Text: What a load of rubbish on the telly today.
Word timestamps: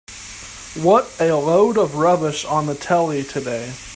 What 0.81 1.15
a 1.19 1.31
load 1.33 1.77
of 1.77 1.93
rubbish 1.93 2.43
on 2.43 2.65
the 2.65 2.73
telly 2.73 3.21
today. 3.23 3.71